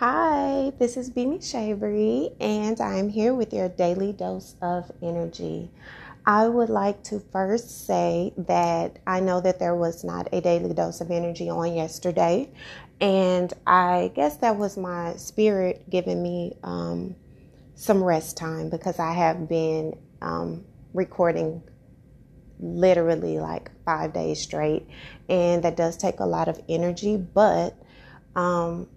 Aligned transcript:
Hi, 0.00 0.72
this 0.78 0.96
is 0.96 1.10
Beanie 1.10 1.44
Shavery, 1.44 2.30
and 2.40 2.80
I'm 2.80 3.10
here 3.10 3.34
with 3.34 3.52
your 3.52 3.68
daily 3.68 4.14
dose 4.14 4.54
of 4.62 4.90
energy. 5.02 5.70
I 6.24 6.48
would 6.48 6.70
like 6.70 7.04
to 7.04 7.20
first 7.20 7.84
say 7.86 8.32
that 8.38 8.98
I 9.06 9.20
know 9.20 9.42
that 9.42 9.58
there 9.58 9.74
was 9.74 10.02
not 10.02 10.26
a 10.32 10.40
daily 10.40 10.72
dose 10.72 11.02
of 11.02 11.10
energy 11.10 11.50
on 11.50 11.74
yesterday, 11.74 12.50
and 12.98 13.52
I 13.66 14.10
guess 14.14 14.38
that 14.38 14.56
was 14.56 14.78
my 14.78 15.16
spirit 15.16 15.90
giving 15.90 16.22
me 16.22 16.56
um, 16.64 17.14
some 17.74 18.02
rest 18.02 18.38
time 18.38 18.70
because 18.70 18.98
I 18.98 19.12
have 19.12 19.50
been 19.50 19.98
um, 20.22 20.64
recording 20.94 21.62
literally 22.58 23.38
like 23.38 23.70
five 23.84 24.14
days 24.14 24.40
straight, 24.40 24.88
and 25.28 25.62
that 25.62 25.76
does 25.76 25.98
take 25.98 26.20
a 26.20 26.26
lot 26.26 26.48
of 26.48 26.58
energy, 26.70 27.18
but 27.18 27.74
um, 28.34 28.88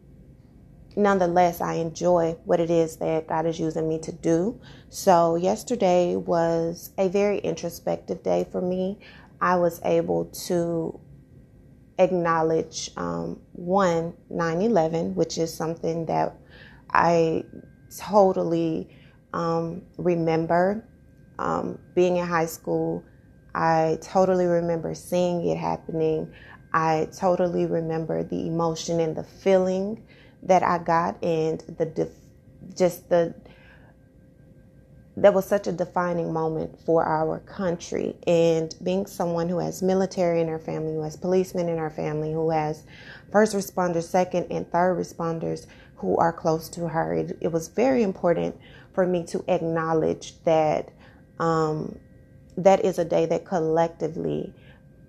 nonetheless, 0.95 1.61
I 1.61 1.75
enjoy 1.75 2.37
what 2.45 2.59
it 2.59 2.69
is 2.69 2.97
that 2.97 3.27
God 3.27 3.45
is 3.45 3.59
using 3.59 3.87
me 3.87 3.99
to 3.99 4.11
do. 4.11 4.59
So, 4.89 5.35
yesterday 5.35 6.15
was 6.15 6.91
a 6.97 7.09
very 7.09 7.39
introspective 7.39 8.23
day 8.23 8.47
for 8.51 8.61
me. 8.61 8.99
I 9.41 9.55
was 9.55 9.81
able 9.83 10.25
to 10.47 10.99
acknowledge 11.99 12.89
um, 12.97 13.39
one 13.53 14.13
9 14.29 14.61
11, 14.61 15.15
which 15.15 15.37
is 15.37 15.53
something 15.53 16.05
that 16.07 16.35
I 16.89 17.43
totally 17.97 18.89
um, 19.33 19.83
remember 19.97 20.87
um, 21.39 21.79
being 21.95 22.17
in 22.17 22.27
high 22.27 22.45
school. 22.45 23.03
I 23.55 23.99
totally 24.01 24.45
remember 24.45 24.93
seeing 24.95 25.45
it 25.47 25.57
happening. 25.57 26.31
I 26.73 27.07
totally 27.15 27.65
remember 27.65 28.23
the 28.23 28.47
emotion 28.47 28.99
and 28.99 29.15
the 29.15 29.23
feeling 29.23 30.03
that 30.43 30.63
I 30.63 30.77
got 30.77 31.23
and 31.23 31.59
the 31.77 31.85
def- 31.85 32.19
just 32.75 33.09
the 33.09 33.33
that 35.15 35.33
was 35.33 35.45
such 35.45 35.67
a 35.67 35.71
defining 35.71 36.33
moment 36.33 36.79
for 36.79 37.05
our 37.05 37.39
country. 37.41 38.15
And 38.25 38.73
being 38.83 39.05
someone 39.05 39.47
who 39.47 39.59
has 39.59 39.83
military 39.83 40.41
in 40.41 40.49
our 40.49 40.59
family 40.59 40.93
who 40.93 41.03
has 41.03 41.15
policemen 41.15 41.69
in 41.69 41.77
our 41.77 41.91
family 41.91 42.31
who 42.31 42.49
has 42.49 42.83
first 43.31 43.55
responders 43.55 44.03
second 44.03 44.47
and 44.49 44.69
third 44.71 44.97
responders 44.97 45.67
who 45.97 46.17
are 46.17 46.33
close 46.33 46.67
to 46.69 46.87
her 46.87 47.13
it, 47.13 47.37
it 47.41 47.51
was 47.51 47.67
very 47.69 48.03
important 48.03 48.55
for 48.93 49.05
me 49.05 49.23
to 49.23 49.43
acknowledge 49.47 50.33
that 50.43 50.91
um, 51.39 51.97
that 52.57 52.83
is 52.83 52.99
a 52.99 53.05
day 53.05 53.25
that 53.25 53.45
collectively 53.45 54.53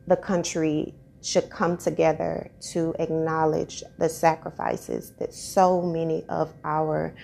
the 0.06 0.16
country 0.16 0.94
should 1.25 1.48
come 1.48 1.77
together 1.77 2.50
to 2.61 2.94
acknowledge 2.98 3.83
the 3.98 4.08
sacrifices 4.08 5.12
that 5.19 5.33
so 5.33 5.81
many 5.81 6.25
of 6.28 6.53
our 6.64 7.14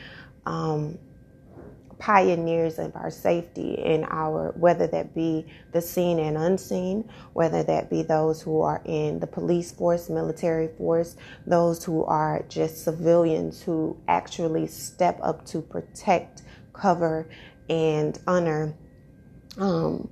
um, 0.46 0.98
pioneers 2.00 2.78
of 2.78 2.96
our 2.96 3.10
safety 3.10 3.74
in 3.74 4.04
our 4.04 4.52
whether 4.56 4.86
that 4.86 5.14
be 5.14 5.46
the 5.72 5.82
seen 5.82 6.18
and 6.18 6.38
unseen 6.38 7.06
whether 7.34 7.62
that 7.62 7.90
be 7.90 8.02
those 8.02 8.40
who 8.40 8.62
are 8.62 8.80
in 8.86 9.20
the 9.20 9.26
police 9.26 9.70
force 9.70 10.08
military 10.08 10.68
force 10.78 11.14
those 11.46 11.84
who 11.84 12.02
are 12.06 12.42
just 12.48 12.82
civilians 12.84 13.62
who 13.62 13.94
actually 14.08 14.66
step 14.66 15.18
up 15.22 15.44
to 15.44 15.60
protect 15.60 16.40
cover 16.72 17.28
and 17.68 18.18
honor 18.26 18.74
um, 19.58 20.08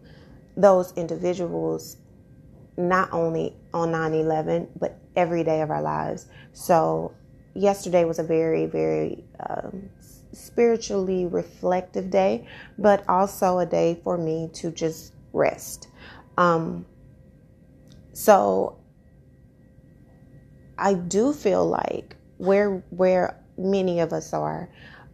those 0.59 0.93
individuals 0.93 1.97
not 2.77 3.13
only 3.13 3.57
on 3.79 3.91
9 3.91 4.15
11, 4.15 4.69
but 4.79 4.99
every 5.17 5.45
day 5.45 5.61
of 5.61 5.71
our 5.71 5.83
lives. 5.83 6.27
So, 6.53 7.13
yesterday 7.55 8.05
was 8.05 8.19
a 8.19 8.23
very, 8.23 8.67
very 8.67 9.25
um, 9.49 9.89
spiritually 10.33 11.27
reflective 11.27 12.11
day, 12.11 12.47
but 12.79 13.05
also 13.09 13.59
a 13.59 13.67
day 13.67 14.01
for 14.05 14.17
me 14.19 14.51
to 14.55 14.71
just 14.71 15.15
rest. 15.33 15.89
Um, 16.37 16.87
so, 18.13 18.79
I 20.79 20.95
do 20.95 21.33
feel 21.33 21.67
like 21.67 22.17
where 22.37 22.85
where 22.91 23.41
many 23.57 24.01
of 24.01 24.13
us 24.13 24.33
are, 24.33 24.71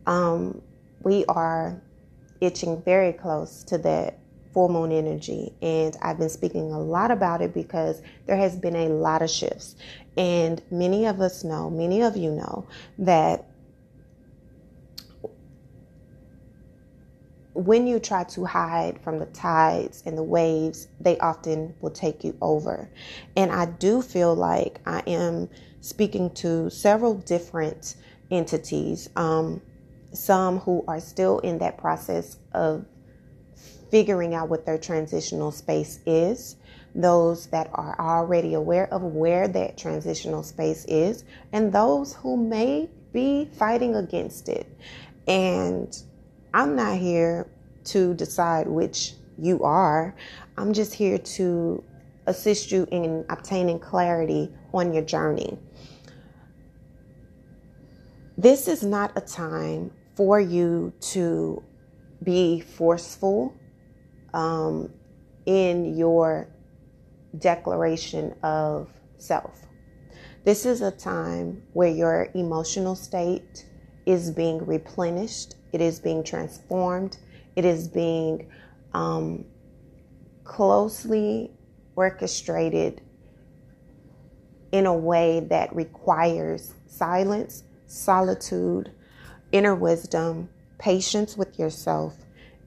um, 0.06 0.60
we 1.03 1.24
are 1.26 1.80
itching 2.41 2.82
very 2.82 3.12
close 3.12 3.64
to 3.64 3.78
that 3.78 4.19
full 4.54 4.69
moon 4.69 4.92
energy. 4.92 5.53
And 5.60 5.97
I've 6.00 6.19
been 6.19 6.31
speaking 6.31 6.72
a 6.72 6.81
lot 6.81 7.10
about 7.10 7.42
it 7.42 7.53
because 7.53 8.00
there 8.26 8.37
has 8.37 8.56
been 8.56 8.76
a 8.76 8.88
lot 8.88 9.20
of 9.20 9.28
shifts. 9.28 9.75
And 10.16 10.62
many 10.70 11.06
of 11.06 11.20
us 11.20 11.44
know, 11.44 11.69
many 11.69 12.00
of 12.00 12.16
you 12.16 12.31
know, 12.31 12.66
that 12.98 13.47
when 17.54 17.87
you 17.87 18.00
try 18.00 18.25
to 18.25 18.44
hide 18.44 19.00
from 19.03 19.19
the 19.19 19.26
tides 19.26 20.03
and 20.06 20.19
the 20.19 20.22
waves, 20.22 20.88
they 21.00 21.19
often 21.19 21.75
will 21.81 21.91
take 21.91 22.25
you 22.25 22.36
over. 22.41 22.91
And 23.36 23.50
I 23.53 23.66
do 23.66 24.03
feel 24.03 24.34
like 24.34 24.81
I 24.86 25.03
am 25.06 25.48
speaking 25.81 26.31
to 26.31 26.69
several 26.71 27.15
different 27.15 27.97
entities, 28.31 29.09
um, 29.16 29.60
some 30.12 30.59
who 30.60 30.84
are 30.88 31.00
still 31.00 31.38
in 31.41 31.59
that 31.59 31.78
process 31.78 32.38
of 32.53 32.84
figuring 33.91 34.34
out 34.34 34.49
what 34.49 34.67
their 34.67 34.78
transitional 34.78 35.50
space 35.53 36.00
is, 36.06 36.56
those 36.95 37.47
that 37.49 37.69
are 37.75 37.99
already 38.00 38.55
aware 38.55 38.93
of 38.93 39.03
where 39.03 39.49
that 39.49 39.77
transitional 39.77 40.43
space 40.43 40.84
is, 40.87 41.25
and 41.53 41.72
those 41.72 42.15
who 42.15 42.37
may 42.37 42.89
be 43.12 43.49
fighting 43.56 43.97
against 43.97 44.49
it. 44.49 44.67
And 45.27 45.97
I'm 46.53 46.77
not 46.77 46.99
here 46.99 47.49
to 47.84 48.15
decide 48.15 48.67
which 48.67 49.15
you 49.39 49.62
are, 49.65 50.15
I'm 50.56 50.72
just 50.72 50.95
here 50.95 51.19
to 51.19 51.83
assist 52.27 52.71
you 52.71 52.87
in 52.91 53.25
obtaining 53.28 53.78
clarity 53.78 54.51
on 54.72 54.93
your 54.93 55.05
journey. 55.05 55.59
This 58.39 58.69
is 58.69 58.83
not 58.83 59.12
a 59.16 59.21
time 59.21 59.91
for 60.15 60.41
you 60.41 60.93
to 61.01 61.62
be 62.22 62.61
forceful 62.61 63.55
um, 64.34 64.91
in 65.47 65.97
your 65.97 66.49
declaration 67.39 68.34
of 68.43 68.91
self. 69.17 69.65
This 70.45 70.67
is 70.67 70.83
a 70.83 70.91
time 70.91 71.62
where 71.72 71.89
your 71.89 72.28
emotional 72.34 72.95
state 72.95 73.65
is 74.05 74.31
being 74.31 74.65
replenished, 74.67 75.55
it 75.72 75.81
is 75.81 75.99
being 75.99 76.22
transformed, 76.22 77.17
it 77.56 77.65
is 77.65 77.89
being 77.89 78.50
um, 78.93 79.47
closely 80.43 81.51
orchestrated 81.97 83.01
in 84.72 84.87
a 84.87 84.95
way 84.95 85.41
that 85.49 85.75
requires 85.75 86.75
silence, 86.87 87.62
solitude, 87.87 88.91
inner 89.53 89.75
wisdom, 89.75 90.49
patience 90.78 91.37
with 91.37 91.59
yourself, 91.59 92.16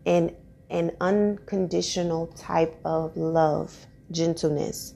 and 0.06 0.34
an 0.70 0.92
unconditional 1.00 2.28
type 2.28 2.76
of 2.84 3.16
love, 3.16 3.76
gentleness 4.12 4.96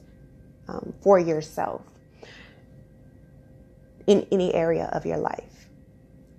um, 0.68 0.92
for 1.00 1.18
yourself 1.18 1.82
in 4.06 4.26
any 4.32 4.52
area 4.54 4.90
of 4.92 5.06
your 5.06 5.18
life. 5.18 5.68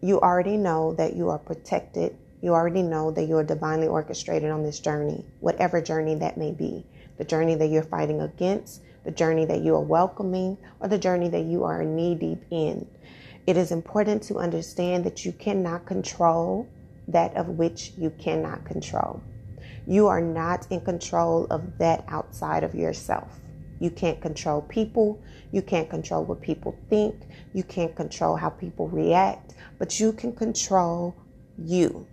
You 0.02 0.20
already 0.20 0.58
know 0.58 0.94
that 0.96 1.16
you 1.16 1.30
are 1.30 1.40
protected. 1.40 2.18
You 2.42 2.54
already 2.54 2.82
know 2.82 3.12
that 3.12 3.24
you 3.24 3.38
are 3.38 3.44
divinely 3.44 3.88
orchestrated 3.88 4.52
on 4.52 4.64
this 4.64 4.80
journey, 4.80 5.26
whatever 5.40 5.82
journey 5.82 6.16
that 6.16 6.38
may 6.38 6.52
be 6.52 6.86
the 7.18 7.24
journey 7.24 7.56
that 7.56 7.68
you're 7.68 7.84
fighting 7.84 8.22
against, 8.22 8.82
the 9.06 9.12
journey 9.12 9.46
that 9.46 9.62
you 9.62 9.76
are 9.76 9.82
welcoming, 9.82 10.58
or 10.80 10.88
the 10.88 10.98
journey 10.98 11.30
that 11.30 11.44
you 11.44 11.64
are 11.64 11.84
knee 11.84 12.16
deep 12.16 12.44
in. 12.50 12.88
It 13.46 13.58
is 13.58 13.72
important 13.72 14.24
to 14.24 14.40
understand 14.40 15.04
that 15.04 15.26
you 15.26 15.32
cannot 15.32 15.86
control 15.86 16.68
that 17.08 17.36
of 17.36 17.50
which 17.50 17.94
you 17.98 18.10
cannot 18.12 18.66
control. 18.66 19.22
You 19.86 20.08
are 20.08 20.22
not 20.22 20.68
in 20.72 20.82
control 20.82 21.46
of 21.50 21.78
that 21.78 22.06
outside 22.08 22.64
of 22.64 22.74
yourself. 22.74 23.40
You 23.80 23.90
can't 23.90 24.22
control 24.22 24.62
people. 24.62 25.22
You 25.52 25.62
can't 25.62 25.90
control 25.90 26.24
what 26.24 26.42
people 26.42 26.76
think. 26.90 27.16
You 27.54 27.64
can't 27.64 27.96
control 27.96 28.36
how 28.36 28.50
people 28.50 28.88
react, 28.88 29.56
but 29.78 30.00
you 30.00 30.14
can 30.14 30.34
control 30.34 31.16
you, 31.58 32.08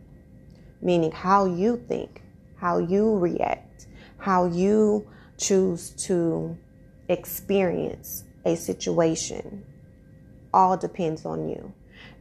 meaning 0.83 1.13
how 1.13 1.45
you 1.45 1.77
think, 1.89 2.23
how 2.57 2.79
you 2.79 3.17
react, 3.17 3.87
how 4.19 4.47
you 4.47 5.09
choose 5.39 5.91
to 5.91 6.57
experience 7.09 8.25
a 8.45 8.57
situation. 8.57 9.65
All 10.53 10.77
depends 10.77 11.25
on 11.25 11.49
you. 11.49 11.73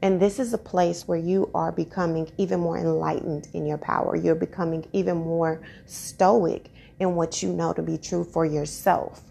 And 0.02 0.20
this 0.20 0.40
is 0.40 0.54
a 0.54 0.58
place 0.58 1.08
where 1.08 1.18
you 1.18 1.50
are 1.54 1.72
becoming 1.72 2.32
even 2.38 2.62
more 2.62 2.78
enlightened 2.78 3.50
in 3.54 3.66
your 3.66 3.78
power. 3.78 4.16
You're 4.16 4.36
becoming 4.36 4.88
even 4.94 5.18
more 5.18 5.62
stoic 5.86 6.70
in 7.00 7.16
what 7.16 7.44
you 7.44 7.52
know 7.52 7.74
to 7.74 7.82
be 7.82 7.98
true 7.98 8.24
for 8.24 8.46
yourself. 8.46 9.22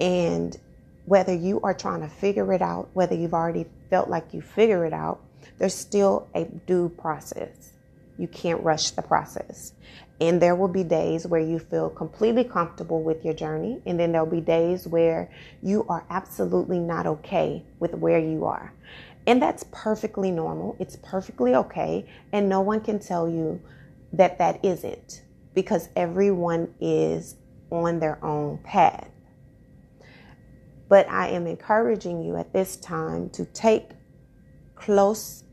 And 0.00 0.56
whether 1.06 1.34
you 1.34 1.60
are 1.62 1.74
trying 1.74 2.00
to 2.00 2.08
figure 2.08 2.52
it 2.52 2.62
out, 2.62 2.88
whether 2.92 3.14
you've 3.14 3.34
already 3.34 3.66
felt 3.88 4.08
like 4.08 4.34
you 4.34 4.40
figure 4.40 4.84
it 4.84 4.92
out, 4.92 5.20
there's 5.58 5.74
still 5.74 6.28
a 6.34 6.44
due 6.44 6.88
process. 6.88 7.72
You 8.18 8.28
can't 8.28 8.62
rush 8.62 8.90
the 8.90 9.02
process. 9.02 9.72
And 10.20 10.40
there 10.42 10.54
will 10.54 10.68
be 10.68 10.84
days 10.84 11.26
where 11.26 11.40
you 11.40 11.58
feel 11.58 11.88
completely 11.88 12.44
comfortable 12.44 13.02
with 13.02 13.24
your 13.24 13.32
journey. 13.32 13.80
And 13.86 13.98
then 13.98 14.12
there'll 14.12 14.26
be 14.26 14.42
days 14.42 14.86
where 14.86 15.30
you 15.62 15.86
are 15.88 16.04
absolutely 16.10 16.78
not 16.78 17.06
okay 17.06 17.64
with 17.78 17.94
where 17.94 18.18
you 18.18 18.44
are. 18.44 18.72
And 19.26 19.40
that's 19.40 19.64
perfectly 19.70 20.30
normal. 20.30 20.76
It's 20.78 20.96
perfectly 21.02 21.54
okay. 21.54 22.08
And 22.32 22.48
no 22.48 22.60
one 22.60 22.80
can 22.80 22.98
tell 22.98 23.28
you 23.28 23.60
that 24.12 24.38
that 24.38 24.64
isn't 24.64 25.22
because 25.54 25.88
everyone 25.96 26.74
is 26.80 27.36
on 27.70 28.00
their 28.00 28.22
own 28.24 28.58
path. 28.64 29.10
But 30.88 31.08
I 31.08 31.28
am 31.28 31.46
encouraging 31.46 32.22
you 32.22 32.36
at 32.36 32.52
this 32.52 32.76
time 32.76 33.30
to 33.30 33.44
take 33.44 33.90
close 34.74 35.44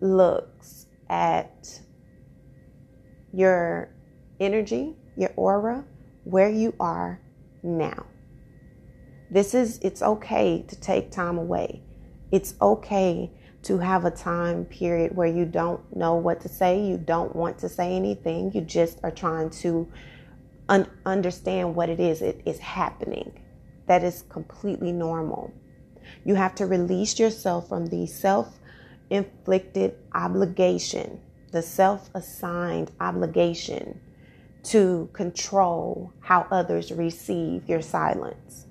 looks 0.00 0.86
at 1.08 1.80
your 3.32 3.94
energy, 4.38 4.94
your 5.16 5.32
aura, 5.36 5.84
where 6.24 6.50
you 6.50 6.74
are 6.78 7.20
now. 7.62 8.06
This 9.30 9.54
is, 9.54 9.78
it's 9.82 10.02
okay 10.02 10.64
to 10.68 10.80
take 10.80 11.10
time 11.10 11.38
away. 11.38 11.82
It's 12.32 12.54
okay 12.60 13.30
to 13.62 13.78
have 13.78 14.04
a 14.04 14.10
time 14.10 14.64
period 14.64 15.14
where 15.14 15.28
you 15.28 15.44
don't 15.44 15.94
know 15.94 16.16
what 16.16 16.40
to 16.40 16.48
say, 16.48 16.82
you 16.82 16.96
don't 16.96 17.36
want 17.36 17.58
to 17.58 17.68
say 17.68 17.94
anything, 17.94 18.50
you 18.52 18.60
just 18.62 18.98
are 19.04 19.12
trying 19.12 19.50
to 19.50 19.86
un- 20.68 20.90
understand 21.06 21.76
what 21.76 21.88
it 21.88 22.00
is 22.00 22.22
it 22.22 22.42
is 22.44 22.58
happening. 22.58 23.32
That 23.86 24.02
is 24.02 24.24
completely 24.28 24.90
normal. 24.90 25.52
You 26.24 26.34
have 26.34 26.56
to 26.56 26.66
release 26.66 27.20
yourself 27.20 27.68
from 27.68 27.86
the 27.86 28.06
self 28.06 28.58
inflicted 29.10 29.94
obligation 30.14 31.20
the 31.52 31.62
self 31.62 32.10
assigned 32.14 32.90
obligation 32.98 34.00
to 34.64 35.08
control 35.12 36.12
how 36.20 36.46
others 36.50 36.90
receive 36.90 37.68
your 37.68 37.82
silence, 37.82 38.66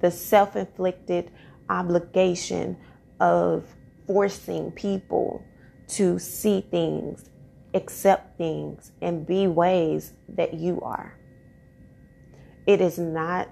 the 0.00 0.10
self 0.10 0.56
inflicted 0.56 1.30
obligation 1.70 2.76
of 3.20 3.64
forcing 4.06 4.72
people 4.72 5.44
to 5.88 6.18
see 6.18 6.60
things, 6.70 7.30
accept 7.74 8.36
things, 8.36 8.92
and 9.00 9.26
be 9.26 9.46
ways 9.46 10.12
that 10.28 10.54
you 10.54 10.80
are. 10.82 11.16
It 12.66 12.80
is 12.80 12.98
not 12.98 13.48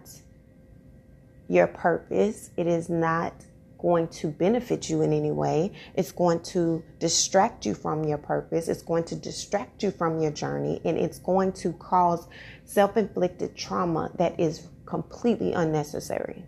your 1.48 1.66
purpose. 1.66 2.50
It 2.56 2.66
is 2.66 2.88
not 2.88 3.34
going 3.78 4.08
to 4.08 4.28
benefit 4.28 4.90
you 4.90 5.02
in 5.02 5.12
any 5.12 5.30
way. 5.30 5.72
It's 5.94 6.12
going 6.12 6.42
to 6.42 6.82
distract 6.98 7.64
you 7.64 7.74
from 7.74 8.04
your 8.04 8.18
purpose. 8.18 8.68
It's 8.68 8.82
going 8.82 9.04
to 9.04 9.16
distract 9.16 9.82
you 9.82 9.90
from 9.90 10.20
your 10.20 10.32
journey. 10.32 10.80
And 10.84 10.98
it's 10.98 11.18
going 11.18 11.52
to 11.54 11.72
cause 11.74 12.28
self 12.64 12.96
inflicted 12.96 13.56
trauma 13.56 14.10
that 14.18 14.38
is 14.38 14.68
completely 14.86 15.52
unnecessary. 15.52 16.44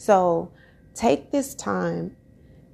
So 0.00 0.52
take 0.94 1.30
this 1.30 1.54
time 1.54 2.16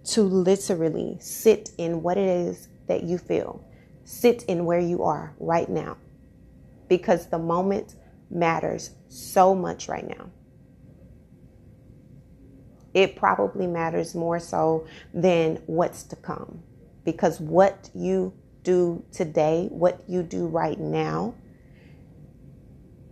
to 0.05 0.23
literally 0.23 1.19
sit 1.21 1.71
in 1.77 2.03
what 2.03 2.17
it 2.17 2.29
is 2.29 2.69
that 2.87 3.03
you 3.03 3.19
feel, 3.19 3.65
sit 4.05 4.45
in 4.45 4.65
where 4.65 4.81
you 4.81 5.03
are 5.03 5.35
right 5.41 5.69
now, 5.69 5.97
because 6.89 7.27
the 7.27 7.39
moment 7.39 7.97
matters 8.31 8.93
so 9.09 9.55
much 9.55 9.89
right 9.89 10.09
now 10.09 10.31
it 12.97 13.15
probably 13.15 13.67
matters 13.67 14.15
more 14.15 14.41
so 14.41 14.87
than 15.13 15.57
what's 15.67 16.03
to 16.03 16.17
come. 16.17 16.63
Because 17.05 17.39
what 17.39 17.91
you 17.95 18.33
do 18.63 19.05
today, 19.13 19.69
what 19.71 20.03
you 20.09 20.23
do 20.23 20.47
right 20.47 20.81
now, 20.81 21.35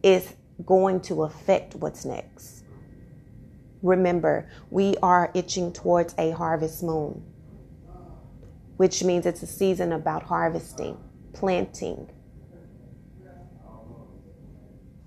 is 0.03 0.33
going 0.65 1.03
to 1.03 1.25
affect 1.25 1.75
what's 1.75 2.07
next. 2.07 2.64
Remember, 3.85 4.49
we 4.71 4.97
are 5.03 5.31
itching 5.35 5.71
towards 5.71 6.15
a 6.17 6.31
harvest 6.31 6.83
moon, 6.83 7.23
which 8.79 9.05
means 9.05 9.27
it's 9.27 9.43
a 9.43 9.47
season 9.47 9.93
about 9.93 10.23
harvesting, 10.23 10.97
planting. 11.35 12.11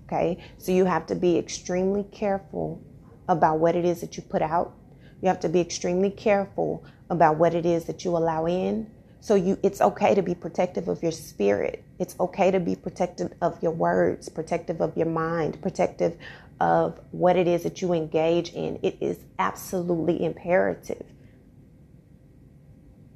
Okay, 0.06 0.38
so 0.58 0.70
you 0.70 0.84
have 0.84 1.06
to 1.06 1.16
be 1.16 1.36
extremely 1.36 2.04
careful 2.04 2.80
about 3.28 3.58
what 3.58 3.74
it 3.74 3.84
is 3.84 4.00
that 4.00 4.16
you 4.16 4.22
put 4.22 4.42
out. 4.42 4.74
You 5.20 5.26
have 5.26 5.40
to 5.40 5.48
be 5.48 5.60
extremely 5.60 6.10
careful 6.10 6.84
about 7.10 7.36
what 7.36 7.54
it 7.54 7.66
is 7.66 7.86
that 7.86 8.04
you 8.04 8.16
allow 8.16 8.46
in. 8.46 8.88
So 9.20 9.34
you 9.34 9.58
it's 9.64 9.80
okay 9.80 10.14
to 10.14 10.22
be 10.22 10.36
protective 10.36 10.86
of 10.86 11.02
your 11.02 11.10
spirit. 11.10 11.82
It's 11.98 12.14
okay 12.20 12.52
to 12.52 12.60
be 12.60 12.76
protective 12.76 13.32
of 13.42 13.60
your 13.60 13.72
words, 13.72 14.28
protective 14.28 14.80
of 14.80 14.96
your 14.96 15.08
mind, 15.08 15.60
protective 15.60 16.16
of 16.60 17.00
what 17.10 17.36
it 17.36 17.46
is 17.46 17.62
that 17.62 17.82
you 17.82 17.92
engage 17.92 18.52
in. 18.52 18.78
It 18.82 18.98
is 19.00 19.18
absolutely 19.38 20.24
imperative. 20.24 21.06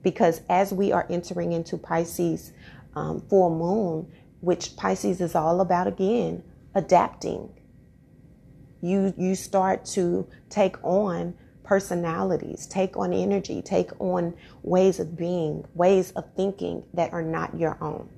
Because 0.02 0.40
as 0.48 0.72
we 0.72 0.92
are 0.92 1.06
entering 1.08 1.52
into 1.52 1.76
Pisces 1.76 2.52
um, 2.94 3.20
full 3.28 3.50
moon, 3.50 4.12
which 4.40 4.76
Pisces 4.76 5.20
is 5.20 5.34
all 5.34 5.60
about 5.60 5.86
again, 5.86 6.42
adapting 6.74 7.48
you 8.82 9.14
you 9.16 9.34
start 9.34 9.84
to 9.84 10.26
take 10.50 10.76
on 10.84 11.34
personalities, 11.62 12.66
take 12.66 12.96
on 12.96 13.12
energy, 13.12 13.62
take 13.62 13.90
on 14.00 14.34
ways 14.62 14.98
of 15.00 15.16
being, 15.16 15.64
ways 15.74 16.10
of 16.10 16.24
thinking 16.34 16.82
that 16.92 17.12
are 17.12 17.22
not 17.22 17.58
your 17.58 17.78
own. 17.80 18.10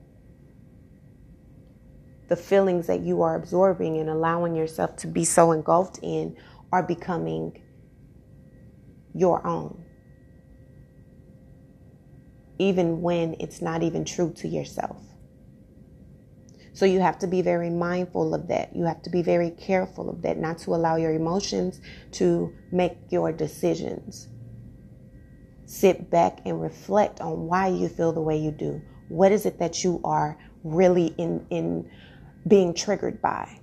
The 2.34 2.42
feelings 2.42 2.88
that 2.88 3.02
you 3.02 3.22
are 3.22 3.36
absorbing 3.36 3.96
and 3.98 4.10
allowing 4.10 4.56
yourself 4.56 4.96
to 4.96 5.06
be 5.06 5.24
so 5.24 5.52
engulfed 5.52 6.00
in 6.02 6.36
are 6.72 6.82
becoming 6.82 7.62
your 9.14 9.46
own. 9.46 9.84
Even 12.58 13.02
when 13.02 13.36
it's 13.38 13.62
not 13.62 13.84
even 13.84 14.04
true 14.04 14.32
to 14.38 14.48
yourself. 14.48 15.00
So 16.72 16.86
you 16.86 16.98
have 16.98 17.20
to 17.20 17.28
be 17.28 17.40
very 17.40 17.70
mindful 17.70 18.34
of 18.34 18.48
that. 18.48 18.74
You 18.74 18.84
have 18.86 19.02
to 19.02 19.10
be 19.10 19.22
very 19.22 19.50
careful 19.50 20.10
of 20.10 20.22
that, 20.22 20.36
not 20.36 20.58
to 20.62 20.74
allow 20.74 20.96
your 20.96 21.14
emotions 21.14 21.80
to 22.14 22.52
make 22.72 22.96
your 23.10 23.30
decisions. 23.30 24.26
Sit 25.66 26.10
back 26.10 26.40
and 26.44 26.60
reflect 26.60 27.20
on 27.20 27.46
why 27.46 27.68
you 27.68 27.88
feel 27.88 28.12
the 28.12 28.20
way 28.20 28.36
you 28.36 28.50
do. 28.50 28.82
What 29.06 29.30
is 29.30 29.46
it 29.46 29.60
that 29.60 29.84
you 29.84 30.00
are 30.02 30.36
really 30.64 31.14
in, 31.16 31.46
in 31.50 31.88
being 32.46 32.74
triggered 32.74 33.20
by? 33.20 33.60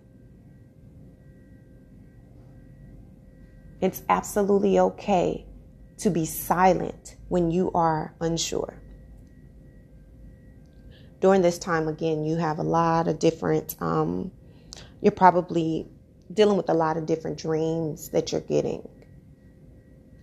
It's 3.81 4.03
absolutely 4.09 4.79
okay 4.79 5.45
to 5.97 6.09
be 6.09 6.25
silent 6.25 7.17
when 7.29 7.51
you 7.51 7.71
are 7.73 8.15
unsure 8.21 8.81
during 11.21 11.43
this 11.43 11.59
time, 11.59 11.87
again, 11.87 12.25
you 12.25 12.35
have 12.35 12.57
a 12.57 12.63
lot 12.63 13.07
of 13.07 13.19
different, 13.19 13.75
um, 13.79 14.31
you're 15.01 15.11
probably 15.11 15.87
dealing 16.33 16.57
with 16.57 16.69
a 16.69 16.73
lot 16.73 16.97
of 16.97 17.05
different 17.05 17.37
dreams 17.37 18.09
that 18.09 18.31
you're 18.31 18.41
getting. 18.41 18.87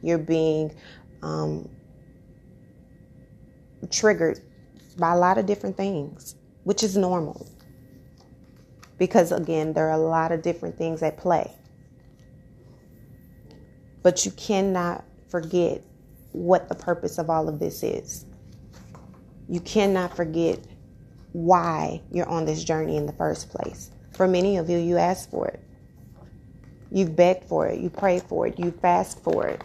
You're 0.03 0.19
being 0.19 0.75
um, 1.23 1.69
triggered 3.91 4.41
by 4.99 5.13
a 5.13 5.17
lot 5.17 5.39
of 5.39 5.47
different 5.47 5.77
things, 5.77 6.35
which 6.65 6.83
is 6.83 6.97
normal. 6.97 7.49
Because 8.99 9.33
again, 9.33 9.73
there 9.73 9.89
are 9.89 9.99
a 9.99 9.99
lot 9.99 10.33
of 10.33 10.43
different 10.43 10.77
things 10.77 11.03
at 11.03 11.17
play. 11.17 11.53
But 14.03 14.25
you 14.25 14.33
cannot 14.33 15.05
forget 15.29 15.83
what 16.33 16.69
the 16.69 16.75
purpose 16.75 17.19
of 17.19 17.31
all 17.31 17.49
of 17.49 17.59
this 17.59 17.83
is. 17.83 18.25
You 19.49 19.61
cannot 19.61 20.15
forget 20.15 20.59
why 21.33 22.03
you're 22.11 22.29
on 22.29 22.45
this 22.45 22.65
journey 22.65 22.97
in 22.97 23.07
the 23.07 23.13
first 23.13 23.51
place. 23.51 23.91
For 24.13 24.27
many 24.27 24.57
of 24.57 24.69
you, 24.69 24.79
you 24.79 24.99
asked 24.99 25.31
for 25.31 25.47
it. 25.49 25.63
You've 26.91 27.15
begged 27.15 27.45
for 27.45 27.67
it. 27.67 27.81
You 27.81 27.91
prayed 27.91 28.23
for 28.23 28.47
it. 28.47 28.59
You 28.59 28.71
fast 28.71 29.23
for 29.23 29.47
it. 29.47 29.63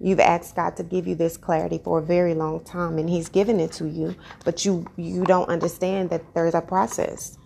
You've 0.00 0.20
asked 0.20 0.56
God 0.56 0.76
to 0.76 0.82
give 0.82 1.06
you 1.06 1.14
this 1.14 1.36
clarity 1.36 1.80
for 1.82 1.98
a 1.98 2.02
very 2.02 2.34
long 2.34 2.62
time, 2.64 2.98
and 2.98 3.08
He's 3.08 3.28
given 3.28 3.60
it 3.60 3.72
to 3.72 3.88
you, 3.88 4.14
but 4.44 4.64
you 4.64 4.86
you 4.96 5.24
don't 5.24 5.48
understand 5.48 6.10
that 6.10 6.34
there's 6.34 6.54
a 6.54 6.60
process. 6.60 7.38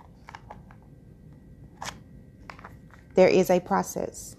There 3.19 3.29
is 3.29 3.51
a 3.51 3.59
process. 3.59 4.37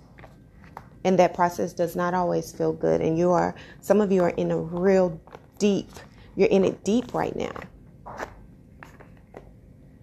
And 1.04 1.20
that 1.20 1.34
process 1.34 1.74
does 1.74 1.98
not 1.98 2.14
always 2.14 2.54
feel 2.54 2.72
good. 2.72 3.02
And 3.02 3.18
you 3.18 3.32
are 3.32 3.54
some 3.82 4.00
of 4.00 4.10
you 4.10 4.24
are 4.24 4.30
in 4.30 4.52
a 4.52 4.58
real 4.58 5.20
deep, 5.58 5.92
you're 6.38 6.48
in 6.48 6.64
it 6.64 6.86
deep 6.86 7.14
right 7.14 7.36
now 7.36 7.52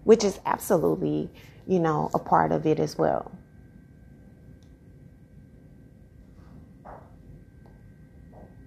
which 0.07 0.23
is 0.23 0.39
absolutely 0.45 1.29
you 1.67 1.79
know, 1.79 2.09
a 2.13 2.19
part 2.19 2.53
of 2.53 2.65
it 2.65 2.79
as 2.79 2.97
well. 2.97 3.31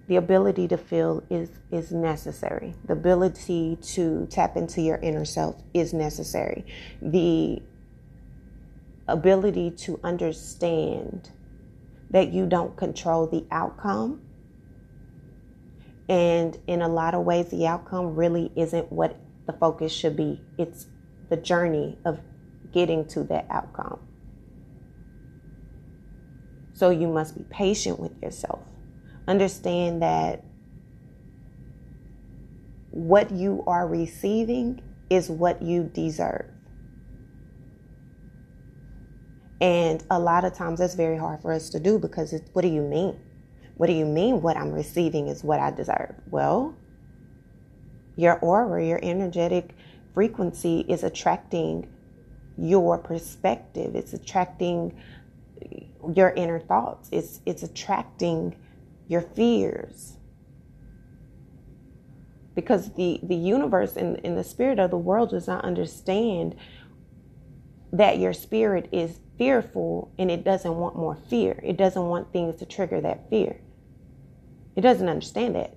the 0.07 0.17
ability 0.17 0.67
to 0.67 0.75
feel 0.75 1.23
is 1.29 1.49
is 1.71 1.93
necessary 1.93 2.73
the 2.83 2.91
ability 2.91 3.77
to 3.81 4.27
tap 4.29 4.57
into 4.57 4.81
your 4.81 4.97
inner 4.97 5.23
self 5.23 5.55
is 5.73 5.93
necessary 5.93 6.65
the 7.01 7.61
ability 9.07 9.71
to 9.71 9.99
understand 10.03 11.31
that 12.09 12.31
you 12.31 12.45
don't 12.45 12.75
control 12.75 13.27
the 13.27 13.45
outcome. 13.51 14.21
And 16.09 16.57
in 16.67 16.81
a 16.81 16.87
lot 16.87 17.13
of 17.13 17.23
ways 17.23 17.49
the 17.49 17.67
outcome 17.67 18.15
really 18.15 18.51
isn't 18.55 18.91
what 18.91 19.15
the 19.45 19.53
focus 19.53 19.91
should 19.91 20.17
be. 20.17 20.41
It's 20.57 20.87
the 21.29 21.37
journey 21.37 21.97
of 22.05 22.19
getting 22.71 23.07
to 23.09 23.23
that 23.23 23.47
outcome. 23.49 23.99
So 26.73 26.89
you 26.89 27.07
must 27.07 27.37
be 27.37 27.43
patient 27.49 27.99
with 27.99 28.21
yourself. 28.21 28.61
Understand 29.27 30.01
that 30.01 30.43
what 32.89 33.31
you 33.31 33.63
are 33.67 33.87
receiving 33.87 34.81
is 35.09 35.29
what 35.29 35.61
you 35.61 35.83
deserve. 35.83 36.50
And 39.61 40.03
a 40.09 40.19
lot 40.19 40.43
of 40.43 40.53
times 40.53 40.79
that's 40.79 40.95
very 40.95 41.17
hard 41.17 41.41
for 41.41 41.53
us 41.53 41.69
to 41.69 41.79
do 41.79 41.99
because 41.99 42.33
it's 42.33 42.49
what 42.53 42.63
do 42.63 42.67
you 42.67 42.81
mean? 42.81 43.19
What 43.77 43.87
do 43.87 43.93
you 43.93 44.05
mean 44.05 44.41
what 44.41 44.57
I'm 44.57 44.71
receiving 44.71 45.27
is 45.27 45.43
what 45.43 45.59
I 45.59 45.69
deserve? 45.71 46.15
Well, 46.29 46.75
your 48.15 48.39
aura, 48.39 48.83
your 48.85 48.99
energetic 49.03 49.75
frequency 50.13 50.81
is 50.89 51.03
attracting 51.03 51.87
your 52.57 52.97
perspective. 52.97 53.95
It's 53.95 54.13
attracting 54.13 54.99
your 56.13 56.31
inner 56.31 56.59
thoughts. 56.59 57.09
It's 57.11 57.41
it's 57.45 57.63
attracting 57.63 58.55
your 59.07 59.21
fears. 59.21 60.13
Because 62.55 62.93
the, 62.95 63.19
the 63.23 63.35
universe 63.35 63.95
and, 63.95 64.19
and 64.25 64.37
the 64.37 64.43
spirit 64.43 64.79
of 64.79 64.91
the 64.91 64.97
world 64.97 65.29
does 65.29 65.47
not 65.47 65.63
understand 65.63 66.55
that 67.93 68.19
your 68.19 68.33
spirit 68.33 68.89
is 68.91 69.19
fearful 69.41 70.13
and 70.19 70.29
it 70.29 70.43
doesn't 70.43 70.75
want 70.75 70.95
more 70.95 71.17
fear. 71.27 71.59
It 71.63 71.75
doesn't 71.75 72.05
want 72.05 72.31
things 72.31 72.57
to 72.57 72.65
trigger 72.67 73.01
that 73.01 73.27
fear. 73.31 73.59
It 74.75 74.81
doesn't 74.81 75.09
understand 75.09 75.55
that. 75.55 75.75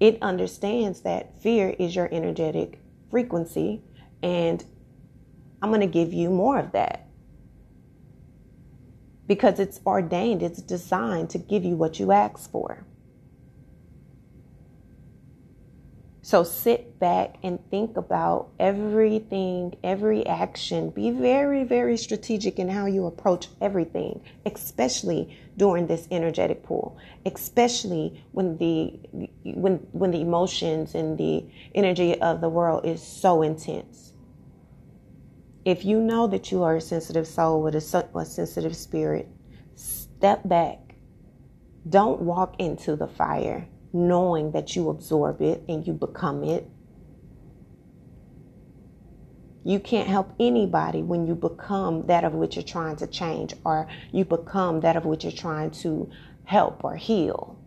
It 0.00 0.16
understands 0.22 1.02
that 1.02 1.38
fear 1.42 1.76
is 1.78 1.94
your 1.94 2.08
energetic 2.10 2.80
frequency, 3.10 3.82
and 4.22 4.64
I'm 5.60 5.68
going 5.68 5.82
to 5.82 5.86
give 5.86 6.14
you 6.14 6.30
more 6.30 6.58
of 6.58 6.72
that 6.72 7.06
because 9.26 9.60
it's 9.60 9.82
ordained, 9.84 10.42
it's 10.42 10.62
designed 10.62 11.28
to 11.28 11.38
give 11.38 11.62
you 11.62 11.76
what 11.76 12.00
you 12.00 12.10
ask 12.10 12.50
for. 12.50 12.86
So 16.22 16.44
sit 16.44 16.98
back 16.98 17.36
and 17.42 17.58
think 17.70 17.96
about 17.96 18.50
everything, 18.58 19.74
every 19.82 20.26
action. 20.26 20.90
Be 20.90 21.10
very, 21.10 21.64
very 21.64 21.96
strategic 21.96 22.58
in 22.58 22.68
how 22.68 22.86
you 22.86 23.06
approach 23.06 23.48
everything, 23.60 24.20
especially 24.44 25.38
during 25.56 25.86
this 25.86 26.06
energetic 26.10 26.62
pool, 26.62 26.98
especially 27.24 28.22
when 28.32 28.58
the 28.58 29.00
when 29.44 29.76
when 29.92 30.10
the 30.10 30.20
emotions 30.20 30.94
and 30.94 31.16
the 31.16 31.46
energy 31.74 32.20
of 32.20 32.42
the 32.42 32.48
world 32.48 32.84
is 32.84 33.02
so 33.02 33.42
intense 33.42 34.10
if 35.64 35.84
you 35.84 36.00
know 36.00 36.26
that 36.26 36.50
you 36.50 36.62
are 36.62 36.76
a 36.76 36.80
sensitive 36.80 37.26
soul 37.26 37.62
with 37.62 37.74
a, 37.74 38.08
a 38.18 38.24
sensitive 38.24 38.74
spirit, 38.74 39.28
step 39.74 40.46
back. 40.48 40.78
Don't 41.88 42.20
walk 42.22 42.56
into 42.58 42.96
the 42.96 43.06
fire 43.06 43.68
knowing 43.92 44.52
that 44.52 44.76
you 44.76 44.88
absorb 44.88 45.40
it 45.40 45.62
and 45.68 45.86
you 45.86 45.92
become 45.92 46.44
it. 46.44 46.68
You 49.64 49.78
can't 49.78 50.08
help 50.08 50.32
anybody 50.40 51.02
when 51.02 51.26
you 51.26 51.34
become 51.34 52.06
that 52.06 52.24
of 52.24 52.32
which 52.34 52.56
you're 52.56 52.62
trying 52.62 52.96
to 52.96 53.06
change 53.06 53.54
or 53.64 53.88
you 54.10 54.24
become 54.24 54.80
that 54.80 54.96
of 54.96 55.04
which 55.04 55.24
you're 55.24 55.32
trying 55.32 55.70
to 55.82 56.10
help 56.44 56.82
or 56.82 56.96
heal. 56.96 57.58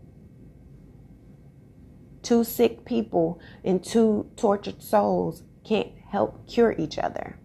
Two 2.24 2.44
sick 2.44 2.86
people 2.86 3.40
and 3.64 3.84
two 3.84 4.30
tortured 4.36 4.82
souls 4.82 5.44
can't 5.64 5.92
help 6.10 6.48
cure 6.48 6.74
each 6.78 6.98
other 6.98 7.38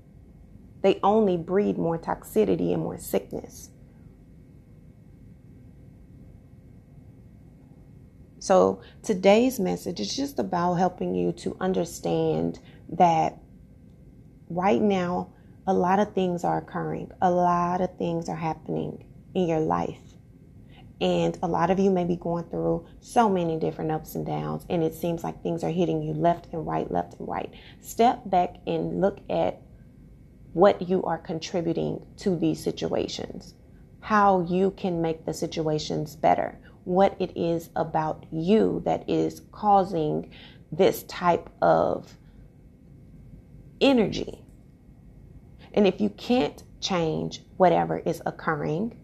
they 0.83 1.01
only 1.03 1.37
breed 1.37 1.79
more 1.79 1.99
toxicity 1.99 2.73
and 2.73 2.83
more 2.83 2.99
sickness. 2.99 3.71
So, 8.41 8.83
today's 9.03 9.59
message 9.59 9.99
is 9.99 10.15
just 10.15 10.39
about 10.39 10.75
helping 10.75 11.15
you 11.15 11.33
to 11.33 11.57
understand 11.61 12.61
that 12.91 13.39
right 14.49 14.81
now, 14.81 15.33
a 15.67 15.75
lot 15.75 15.99
of 15.99 16.15
things 16.15 16.45
are 16.45 16.59
occurring, 16.59 17.11
a 17.21 17.31
lot 17.31 17.81
of 17.81 17.97
things 17.99 18.29
are 18.29 18.37
happening 18.37 19.05
in 19.35 19.49
your 19.49 19.61
life. 19.61 19.99
And 21.01 21.37
a 21.43 21.49
lot 21.49 21.71
of 21.71 21.79
you 21.79 21.91
may 21.91 22.05
be 22.05 22.17
going 22.17 22.45
through 22.45 22.87
so 23.01 23.29
many 23.29 23.59
different 23.59 23.91
ups 23.91 24.15
and 24.15 24.25
downs, 24.25 24.65
and 24.71 24.83
it 24.85 24.95
seems 24.95 25.25
like 25.25 25.43
things 25.43 25.65
are 25.65 25.71
hitting 25.71 26.01
you 26.03 26.13
left 26.13 26.47
and 26.53 26.67
right, 26.67 26.91
left 26.91 27.19
and 27.19 27.29
right. 27.29 27.53
Step 27.81 28.23
back 28.31 28.57
and 28.67 29.01
look 29.01 29.19
at 29.29 29.61
what 30.53 30.89
you 30.89 31.03
are 31.03 31.19
contributing 31.19 32.07
to 32.19 32.37
these 32.37 32.63
situations, 32.63 33.55
how 34.01 34.41
you 34.49 34.71
can 34.73 35.03
make 35.03 35.25
the 35.25 35.35
situations 35.35 36.17
better, 36.17 36.59
what 36.89 37.15
it 37.21 37.37
is 37.37 37.69
about 37.77 38.25
you 38.33 38.81
that 38.87 39.09
is 39.09 39.43
causing 39.53 40.31
this 40.73 41.03
type 41.05 41.51
of 41.61 42.17
energy. 43.81 44.43
And 45.75 45.87
if 45.87 46.01
you 46.01 46.09
can't 46.09 46.63
change 46.81 47.43
whatever 47.59 47.99
is 47.99 48.23
occurring, 48.25 48.99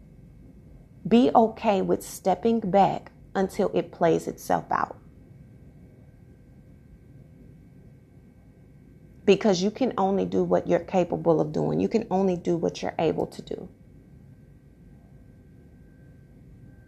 be 1.07 1.31
okay 1.35 1.83
with 1.83 2.03
stepping 2.03 2.61
back 2.61 3.13
until 3.35 3.71
it 3.75 3.93
plays 3.93 4.27
itself 4.27 4.65
out. 4.71 4.97
because 9.25 9.63
you 9.63 9.71
can 9.71 9.93
only 9.97 10.25
do 10.25 10.45
what 10.45 10.69
you're 10.69 10.81
capable 10.81 11.41
of 11.41 11.53
doing. 11.53 11.81
You 11.81 11.89
can 11.89 12.07
only 12.11 12.37
do 12.37 12.57
what 12.57 12.83
you're 12.83 12.95
able 12.99 13.27
to 13.29 13.43
do. 13.43 13.69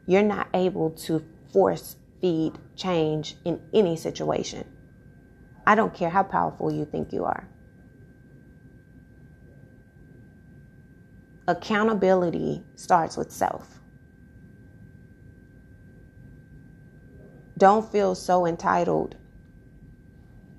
You're 0.06 0.22
not 0.22 0.48
able 0.54 0.90
to 0.90 1.25
force 1.52 1.96
feed 2.20 2.52
change 2.76 3.36
in 3.44 3.60
any 3.75 3.96
situation. 3.96 4.66
I 5.66 5.75
don't 5.75 5.92
care 5.92 6.10
how 6.10 6.22
powerful 6.22 6.72
you 6.72 6.84
think 6.84 7.12
you 7.12 7.25
are. 7.25 7.48
Accountability 11.48 12.64
starts 12.76 13.16
with 13.16 13.32
self. 13.32 13.80
Don't 17.58 17.90
feel 17.90 18.14
so 18.14 18.46
entitled 18.46 19.16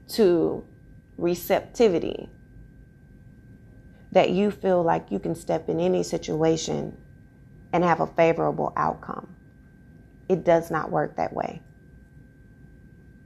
to 0.10 0.66
receptivity 1.18 2.30
that 4.12 4.32
you 4.32 4.52
feel 4.52 4.82
like 4.82 5.12
you 5.12 5.20
can 5.20 5.36
step 5.36 5.70
in 5.70 5.80
any 5.80 6.04
situation 6.04 6.98
and 7.74 7.84
have 7.84 8.00
a 8.00 8.08
favorable 8.08 8.74
outcome. 8.76 9.37
It 10.30 10.44
does 10.44 10.70
not 10.70 10.92
work 10.92 11.16
that 11.18 11.34
way. 11.34 11.62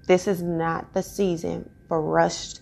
This 0.08 0.28
is 0.28 0.42
not 0.42 0.94
the 0.94 1.04
season 1.04 1.70
for 1.88 2.02
rushed 2.02 2.62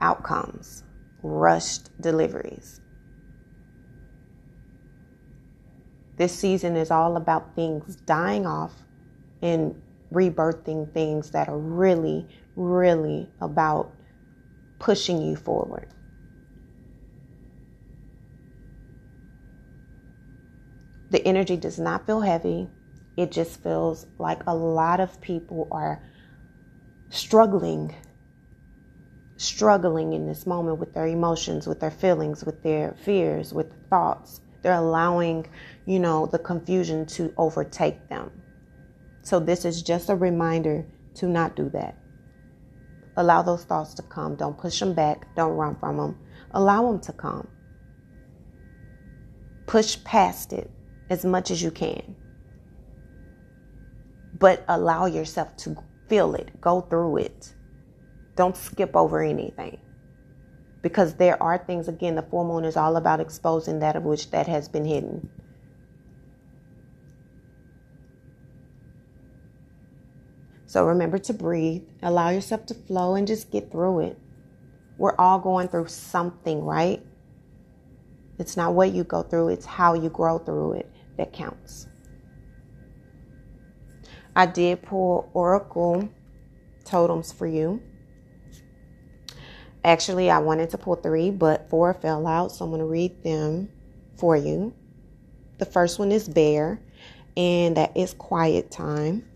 outcomes, 0.00 0.82
rushed 1.22 1.90
deliveries. 2.00 2.80
This 6.16 6.32
season 6.32 6.76
is 6.76 6.90
all 6.90 7.16
about 7.16 7.54
things 7.54 7.96
dying 7.96 8.46
off 8.46 8.72
and 9.42 9.80
rebirthing 10.12 10.92
things 10.92 11.30
that 11.32 11.48
are 11.48 11.58
really, 11.58 12.26
really 12.54 13.28
about 13.40 13.92
pushing 14.78 15.20
you 15.20 15.36
forward. 15.36 15.88
The 21.10 21.26
energy 21.26 21.56
does 21.56 21.78
not 21.78 22.06
feel 22.06 22.20
heavy. 22.20 22.68
It 23.16 23.32
just 23.32 23.62
feels 23.62 24.06
like 24.18 24.42
a 24.46 24.54
lot 24.54 25.00
of 25.00 25.20
people 25.20 25.68
are 25.70 26.02
struggling, 27.08 27.94
struggling 29.36 30.12
in 30.12 30.26
this 30.26 30.46
moment 30.46 30.78
with 30.78 30.92
their 30.92 31.06
emotions, 31.06 31.66
with 31.66 31.80
their 31.80 31.90
feelings, 31.90 32.44
with 32.44 32.62
their 32.62 32.94
fears, 33.04 33.54
with 33.54 33.72
thoughts. 33.88 34.40
They're 34.62 34.74
allowing, 34.74 35.46
you 35.86 35.98
know, 35.98 36.26
the 36.26 36.38
confusion 36.38 37.06
to 37.06 37.32
overtake 37.38 38.08
them. 38.08 38.30
So, 39.22 39.40
this 39.40 39.64
is 39.64 39.82
just 39.82 40.10
a 40.10 40.14
reminder 40.14 40.86
to 41.14 41.26
not 41.26 41.56
do 41.56 41.70
that. 41.70 41.96
Allow 43.16 43.42
those 43.42 43.64
thoughts 43.64 43.94
to 43.94 44.02
come. 44.02 44.36
Don't 44.36 44.58
push 44.58 44.78
them 44.78 44.92
back. 44.92 45.34
Don't 45.34 45.56
run 45.56 45.76
from 45.76 45.96
them. 45.96 46.18
Allow 46.50 46.90
them 46.90 47.00
to 47.00 47.12
come. 47.12 47.48
Push 49.66 50.04
past 50.04 50.52
it 50.52 50.70
as 51.08 51.24
much 51.24 51.50
as 51.50 51.62
you 51.62 51.70
can. 51.70 52.14
But 54.38 54.64
allow 54.68 55.06
yourself 55.06 55.56
to 55.58 55.76
feel 56.08 56.34
it, 56.34 56.60
go 56.60 56.82
through 56.82 57.18
it. 57.18 57.54
Don't 58.36 58.56
skip 58.56 58.94
over 58.94 59.22
anything. 59.22 59.78
Because 60.82 61.14
there 61.14 61.42
are 61.42 61.58
things, 61.58 61.88
again, 61.88 62.14
the 62.14 62.22
full 62.22 62.44
moon 62.44 62.64
is 62.64 62.76
all 62.76 62.96
about 62.96 63.20
exposing 63.20 63.78
that 63.80 63.96
of 63.96 64.04
which 64.04 64.30
that 64.30 64.46
has 64.46 64.68
been 64.68 64.84
hidden. 64.84 65.28
So 70.66 70.84
remember 70.84 71.18
to 71.18 71.32
breathe, 71.32 71.84
allow 72.02 72.28
yourself 72.28 72.66
to 72.66 72.74
flow, 72.74 73.14
and 73.14 73.26
just 73.26 73.50
get 73.50 73.70
through 73.70 74.00
it. 74.00 74.18
We're 74.98 75.16
all 75.16 75.38
going 75.38 75.68
through 75.68 75.88
something, 75.88 76.62
right? 76.62 77.02
It's 78.38 78.56
not 78.56 78.74
what 78.74 78.92
you 78.92 79.04
go 79.04 79.22
through, 79.22 79.48
it's 79.48 79.64
how 79.64 79.94
you 79.94 80.10
grow 80.10 80.38
through 80.38 80.74
it 80.74 80.90
that 81.16 81.32
counts. 81.32 81.88
I 84.36 84.46
did 84.46 84.82
pull 84.82 85.28
Oracle 85.34 86.08
totems 86.84 87.32
for 87.32 87.48
you. 87.48 87.82
Actually, 89.84 90.30
I 90.30 90.38
wanted 90.38 90.70
to 90.70 90.78
pull 90.78 90.94
three, 90.96 91.30
but 91.30 91.68
four 91.70 91.94
fell 91.94 92.26
out, 92.26 92.52
so 92.52 92.64
I'm 92.64 92.70
going 92.70 92.80
to 92.80 92.86
read 92.86 93.24
them 93.24 93.70
for 94.16 94.36
you. 94.36 94.74
The 95.58 95.64
first 95.64 95.98
one 95.98 96.12
is 96.12 96.28
Bear, 96.28 96.80
and 97.36 97.76
that 97.76 97.96
is 97.96 98.14
quiet 98.14 98.70
time 98.70 99.26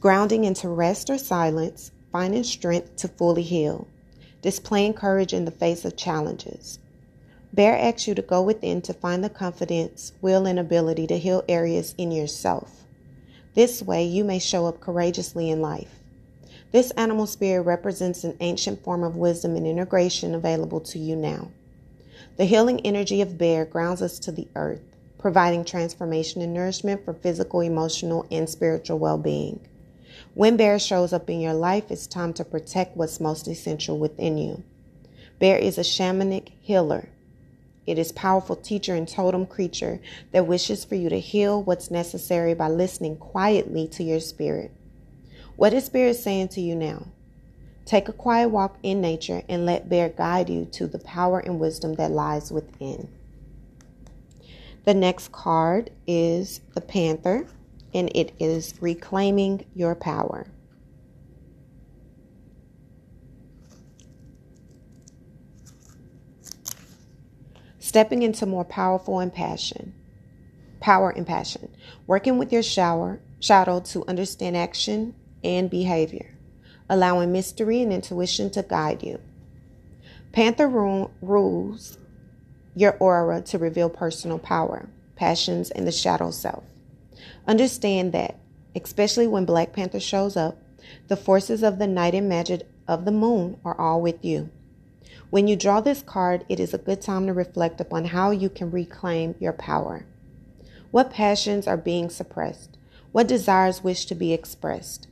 grounding 0.00 0.44
into 0.44 0.68
rest 0.68 1.10
or 1.10 1.18
silence, 1.18 1.92
finding 2.10 2.42
strength 2.42 2.96
to 2.96 3.06
fully 3.06 3.42
heal, 3.42 3.86
displaying 4.40 4.94
courage 4.94 5.34
in 5.34 5.44
the 5.44 5.50
face 5.50 5.84
of 5.84 5.96
challenges. 5.96 6.78
Bear 7.52 7.76
asks 7.76 8.08
you 8.08 8.14
to 8.14 8.22
go 8.22 8.42
within 8.42 8.80
to 8.82 8.94
find 8.94 9.22
the 9.22 9.28
confidence, 9.28 10.12
will, 10.22 10.46
and 10.46 10.58
ability 10.58 11.06
to 11.08 11.18
heal 11.18 11.44
areas 11.48 11.94
in 11.98 12.10
yourself. 12.10 12.86
This 13.54 13.82
way, 13.82 14.04
you 14.04 14.24
may 14.24 14.38
show 14.38 14.66
up 14.66 14.80
courageously 14.80 15.50
in 15.50 15.60
life. 15.60 16.00
This 16.72 16.92
animal 16.92 17.26
spirit 17.26 17.62
represents 17.62 18.22
an 18.22 18.36
ancient 18.40 18.82
form 18.84 19.02
of 19.02 19.16
wisdom 19.16 19.56
and 19.56 19.66
integration 19.66 20.34
available 20.34 20.80
to 20.80 20.98
you 20.98 21.16
now. 21.16 21.50
The 22.36 22.44
healing 22.44 22.80
energy 22.86 23.20
of 23.20 23.38
bear 23.38 23.64
grounds 23.64 24.02
us 24.02 24.18
to 24.20 24.32
the 24.32 24.46
earth, 24.54 24.82
providing 25.18 25.64
transformation 25.64 26.42
and 26.42 26.54
nourishment 26.54 27.04
for 27.04 27.12
physical, 27.12 27.60
emotional, 27.60 28.26
and 28.30 28.48
spiritual 28.48 28.98
well 28.98 29.18
being. 29.18 29.60
When 30.34 30.56
Bear 30.56 30.78
shows 30.78 31.12
up 31.12 31.28
in 31.28 31.40
your 31.40 31.54
life, 31.54 31.90
it's 31.90 32.06
time 32.06 32.32
to 32.34 32.44
protect 32.44 32.96
what's 32.96 33.20
most 33.20 33.48
essential 33.48 33.98
within 33.98 34.38
you. 34.38 34.62
Bear 35.40 35.58
is 35.58 35.76
a 35.76 35.82
shamanic 35.82 36.52
healer. 36.60 37.08
It 37.90 37.98
is 37.98 38.12
powerful 38.12 38.54
teacher 38.54 38.94
and 38.94 39.08
totem 39.08 39.46
creature 39.46 39.98
that 40.30 40.46
wishes 40.46 40.84
for 40.84 40.94
you 40.94 41.08
to 41.08 41.18
heal 41.18 41.60
what's 41.60 41.90
necessary 41.90 42.54
by 42.54 42.68
listening 42.68 43.16
quietly 43.16 43.88
to 43.88 44.04
your 44.04 44.20
spirit. 44.20 44.70
What 45.56 45.74
is 45.74 45.86
spirit 45.86 46.14
saying 46.14 46.50
to 46.50 46.60
you 46.60 46.76
now? 46.76 47.08
Take 47.84 48.08
a 48.08 48.12
quiet 48.12 48.50
walk 48.50 48.76
in 48.84 49.00
nature 49.00 49.42
and 49.48 49.66
let 49.66 49.88
Bear 49.88 50.08
guide 50.08 50.48
you 50.48 50.66
to 50.66 50.86
the 50.86 51.00
power 51.00 51.40
and 51.40 51.58
wisdom 51.58 51.94
that 51.94 52.12
lies 52.12 52.52
within. 52.52 53.08
The 54.84 54.94
next 54.94 55.32
card 55.32 55.90
is 56.06 56.60
the 56.74 56.80
Panther 56.80 57.48
and 57.92 58.08
it 58.14 58.32
is 58.38 58.74
reclaiming 58.80 59.66
your 59.74 59.96
power. 59.96 60.46
Stepping 67.90 68.22
into 68.22 68.46
more 68.46 68.64
powerful 68.64 69.18
and 69.18 69.34
passion. 69.34 69.92
Power 70.78 71.10
and 71.10 71.26
passion. 71.26 71.68
Working 72.06 72.38
with 72.38 72.52
your 72.52 72.62
shower, 72.62 73.18
shadow 73.40 73.80
to 73.80 74.06
understand 74.06 74.56
action 74.56 75.16
and 75.42 75.68
behavior. 75.68 76.36
Allowing 76.88 77.32
mystery 77.32 77.82
and 77.82 77.92
intuition 77.92 78.48
to 78.50 78.62
guide 78.62 79.02
you. 79.02 79.18
Panther 80.30 80.68
rules 80.68 81.98
your 82.76 82.96
aura 82.98 83.42
to 83.42 83.58
reveal 83.58 83.90
personal 83.90 84.38
power, 84.38 84.88
passions, 85.16 85.72
and 85.72 85.84
the 85.84 85.90
shadow 85.90 86.30
self. 86.30 86.62
Understand 87.48 88.12
that, 88.12 88.38
especially 88.76 89.26
when 89.26 89.44
Black 89.44 89.72
Panther 89.72 89.98
shows 89.98 90.36
up, 90.36 90.56
the 91.08 91.16
forces 91.16 91.64
of 91.64 91.80
the 91.80 91.88
night 91.88 92.14
and 92.14 92.28
magic 92.28 92.68
of 92.86 93.04
the 93.04 93.10
moon 93.10 93.58
are 93.64 93.76
all 93.80 94.00
with 94.00 94.24
you. 94.24 94.48
When 95.30 95.46
you 95.46 95.54
draw 95.54 95.80
this 95.80 96.02
card, 96.02 96.44
it 96.48 96.58
is 96.58 96.74
a 96.74 96.78
good 96.78 97.00
time 97.00 97.28
to 97.28 97.32
reflect 97.32 97.80
upon 97.80 98.06
how 98.06 98.32
you 98.32 98.50
can 98.50 98.72
reclaim 98.72 99.36
your 99.38 99.52
power. 99.52 100.04
What 100.90 101.12
passions 101.12 101.68
are 101.68 101.76
being 101.76 102.10
suppressed? 102.10 102.76
What 103.12 103.28
desires 103.28 103.84
wish 103.84 104.06
to 104.06 104.16
be 104.16 104.32
expressed? 104.32 105.06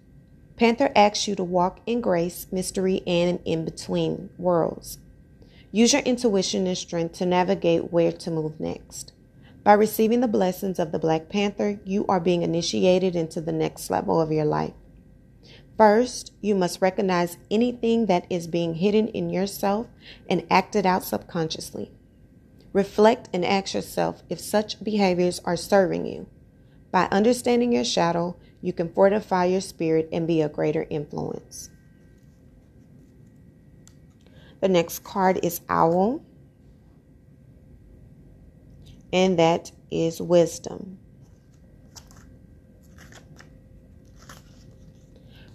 Panther 0.57 0.90
asks 0.96 1.28
you 1.28 1.37
to 1.37 1.44
walk 1.44 1.78
in 1.87 2.00
grace, 2.00 2.48
mystery, 2.50 3.00
and 3.07 3.38
in 3.44 3.64
between 3.64 4.31
worlds. 4.38 4.98
Use 5.70 5.92
your 5.92 6.02
intuition 6.02 6.66
and 6.66 6.76
strength 6.76 7.16
to 7.18 7.26
navigate 7.26 7.92
where 7.92 8.11
to 8.11 8.31
move 8.33 8.59
next. 8.59 9.12
By 9.62 9.74
receiving 9.74 10.20
the 10.20 10.26
blessings 10.26 10.81
of 10.81 10.90
the 10.90 10.98
Black 10.98 11.28
Panther, 11.28 11.78
you 11.85 12.04
are 12.09 12.18
being 12.18 12.42
initiated 12.42 13.14
into 13.14 13.40
the 13.40 13.52
next 13.52 13.88
level 13.88 14.20
of 14.20 14.33
your 14.33 14.46
life. 14.46 14.72
First, 15.78 16.32
you 16.40 16.56
must 16.56 16.82
recognize 16.82 17.38
anything 17.52 18.06
that 18.06 18.26
is 18.28 18.48
being 18.48 18.74
hidden 18.74 19.06
in 19.08 19.30
yourself 19.30 19.86
and 20.28 20.44
acted 20.50 20.84
out 20.84 21.04
subconsciously. 21.04 21.92
Reflect 22.72 23.28
and 23.32 23.44
ask 23.44 23.74
yourself 23.74 24.24
if 24.28 24.40
such 24.40 24.82
behaviors 24.82 25.40
are 25.44 25.56
serving 25.56 26.04
you. 26.04 26.26
By 26.90 27.06
understanding 27.12 27.72
your 27.72 27.84
shadow, 27.84 28.36
you 28.60 28.72
can 28.72 28.92
fortify 28.92 29.44
your 29.44 29.60
spirit 29.60 30.08
and 30.12 30.26
be 30.26 30.42
a 30.42 30.48
greater 30.48 30.84
influence. 30.90 31.70
The 34.60 34.68
next 34.68 35.04
card 35.04 35.38
is 35.44 35.60
Owl 35.68 36.24
and 39.12 39.38
that 39.38 39.70
is 39.90 40.20
wisdom. 40.20 40.97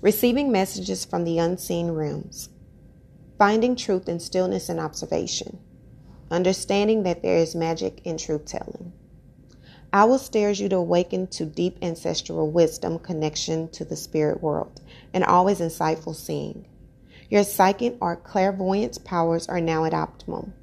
Receiving 0.03 0.51
messages 0.51 1.05
from 1.05 1.23
the 1.23 1.37
unseen 1.37 1.91
realms, 1.91 2.49
finding 3.37 3.73
truth 3.73 4.09
in 4.09 4.19
stillness 4.19 4.67
and 4.67 4.77
observation, 4.77 5.59
understanding 6.29 7.03
that 7.03 7.21
there 7.21 7.37
is 7.37 7.55
magic 7.55 8.01
in 8.03 8.17
truth 8.17 8.43
telling. 8.43 8.91
Owl 9.93 10.17
stares 10.17 10.59
you 10.59 10.67
to 10.67 10.75
awaken 10.75 11.27
to 11.27 11.45
deep 11.45 11.77
ancestral 11.81 12.51
wisdom, 12.51 12.99
connection 12.99 13.69
to 13.69 13.85
the 13.85 13.95
spirit 13.95 14.43
world, 14.43 14.81
and 15.13 15.23
always 15.23 15.61
insightful 15.61 16.13
seeing. 16.13 16.65
Your 17.29 17.45
psychic 17.45 17.95
or 18.01 18.17
clairvoyance 18.17 18.97
powers 18.97 19.47
are 19.47 19.61
now 19.61 19.85
at 19.85 19.93
optimum. 19.93 20.53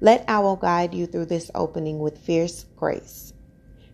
Let 0.00 0.24
Owl 0.28 0.54
guide 0.54 0.94
you 0.94 1.08
through 1.08 1.26
this 1.26 1.50
opening 1.52 1.98
with 1.98 2.18
fierce 2.18 2.64
grace. 2.76 3.32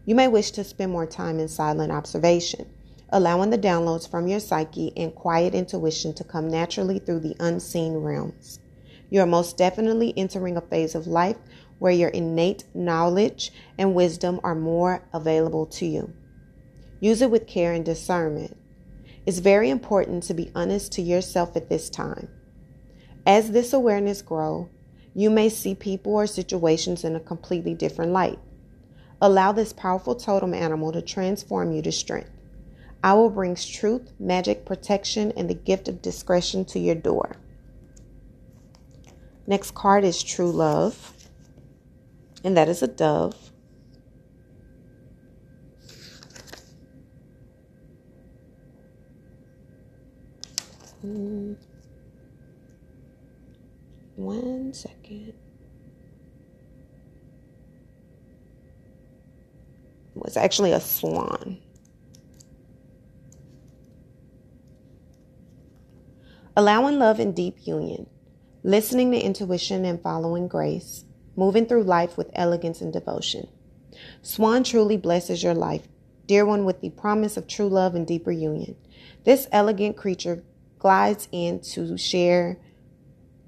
You 0.04 0.14
may 0.14 0.28
wish 0.28 0.50
to 0.50 0.62
spend 0.62 0.92
more 0.92 1.06
time 1.06 1.40
in 1.40 1.48
silent 1.48 1.90
observation, 1.90 2.70
allowing 3.12 3.50
the 3.50 3.58
downloads 3.58 4.08
from 4.08 4.26
your 4.26 4.40
psyche 4.40 4.92
and 4.96 5.14
quiet 5.14 5.54
intuition 5.54 6.14
to 6.14 6.24
come 6.24 6.48
naturally 6.48 6.98
through 6.98 7.20
the 7.20 7.36
unseen 7.40 7.94
realms. 7.94 8.60
You 9.10 9.20
are 9.20 9.26
most 9.26 9.56
definitely 9.56 10.14
entering 10.16 10.56
a 10.56 10.60
phase 10.60 10.94
of 10.94 11.06
life 11.06 11.36
where 11.78 11.92
your 11.92 12.10
innate 12.10 12.64
knowledge 12.74 13.52
and 13.76 13.94
wisdom 13.94 14.38
are 14.44 14.54
more 14.54 15.02
available 15.12 15.66
to 15.66 15.86
you. 15.86 16.12
Use 17.00 17.22
it 17.22 17.30
with 17.30 17.46
care 17.46 17.72
and 17.72 17.84
discernment. 17.84 18.56
It's 19.26 19.38
very 19.38 19.70
important 19.70 20.22
to 20.24 20.34
be 20.34 20.52
honest 20.54 20.92
to 20.92 21.02
yourself 21.02 21.56
at 21.56 21.68
this 21.68 21.90
time. 21.90 22.28
As 23.26 23.50
this 23.50 23.72
awareness 23.72 24.22
grows, 24.22 24.68
you 25.14 25.28
may 25.28 25.48
see 25.48 25.74
people 25.74 26.12
or 26.12 26.26
situations 26.26 27.04
in 27.04 27.16
a 27.16 27.20
completely 27.20 27.74
different 27.74 28.12
light. 28.12 28.38
Allow 29.20 29.52
this 29.52 29.72
powerful 29.72 30.14
totem 30.14 30.54
animal 30.54 30.92
to 30.92 31.02
transform 31.02 31.72
you 31.72 31.82
to 31.82 31.92
strength. 31.92 32.30
Owl 33.02 33.30
brings 33.30 33.66
truth, 33.66 34.12
magic, 34.18 34.66
protection, 34.66 35.32
and 35.36 35.48
the 35.48 35.54
gift 35.54 35.88
of 35.88 36.02
discretion 36.02 36.64
to 36.66 36.78
your 36.78 36.94
door. 36.94 37.36
Next 39.46 39.74
card 39.74 40.04
is 40.04 40.22
True 40.22 40.52
Love, 40.52 41.14
and 42.44 42.56
that 42.56 42.68
is 42.68 42.82
a 42.82 42.86
dove. 42.86 43.50
Mm. 51.04 51.56
One 54.16 54.74
second. 54.74 55.32
It 60.14 60.22
was 60.22 60.36
actually 60.36 60.72
a 60.72 60.80
swan. 60.80 61.58
Allowing 66.56 66.98
love 66.98 67.20
and 67.20 67.34
deep 67.34 67.56
union. 67.64 68.06
listening 68.62 69.10
to 69.12 69.18
intuition 69.18 69.84
and 69.84 70.02
following 70.02 70.46
grace, 70.48 71.04
moving 71.36 71.66
through 71.66 71.82
life 71.82 72.16
with 72.18 72.30
elegance 72.34 72.80
and 72.80 72.92
devotion. 72.92 73.48
Swan 74.22 74.62
truly 74.64 74.96
blesses 74.96 75.42
your 75.42 75.54
life, 75.54 75.88
dear 76.26 76.44
one, 76.44 76.64
with 76.64 76.80
the 76.80 76.90
promise 76.90 77.36
of 77.36 77.46
true 77.46 77.68
love 77.68 77.94
and 77.94 78.06
deeper 78.06 78.30
union. 78.30 78.76
This 79.24 79.48
elegant 79.50 79.96
creature 79.96 80.42
glides 80.78 81.28
in 81.32 81.60
to 81.60 81.96
share 81.96 82.58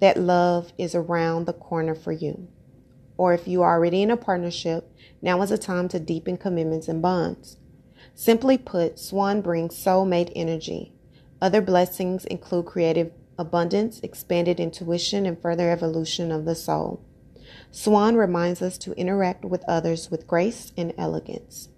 that 0.00 0.18
love 0.18 0.72
is 0.78 0.94
around 0.94 1.46
the 1.46 1.52
corner 1.52 1.94
for 1.94 2.12
you. 2.12 2.48
Or 3.16 3.34
if 3.34 3.46
you 3.46 3.62
are 3.62 3.74
already 3.74 4.02
in 4.02 4.10
a 4.10 4.16
partnership, 4.16 4.90
now 5.20 5.40
is 5.42 5.50
the 5.50 5.58
time 5.58 5.88
to 5.88 6.00
deepen 6.00 6.38
commitments 6.38 6.88
and 6.88 7.00
bonds. 7.02 7.58
Simply 8.14 8.58
put, 8.58 8.98
Swan 8.98 9.42
brings 9.42 9.76
soulmate 9.76 10.32
energy. 10.34 10.91
Other 11.42 11.60
blessings 11.60 12.24
include 12.26 12.66
creative 12.66 13.10
abundance, 13.36 13.98
expanded 14.04 14.60
intuition, 14.60 15.26
and 15.26 15.36
further 15.36 15.70
evolution 15.70 16.30
of 16.30 16.44
the 16.44 16.54
soul. 16.54 17.04
Swan 17.72 18.14
reminds 18.14 18.62
us 18.62 18.78
to 18.78 18.92
interact 18.92 19.44
with 19.44 19.64
others 19.66 20.08
with 20.08 20.28
grace 20.28 20.72
and 20.76 20.94
elegance. 20.96 21.68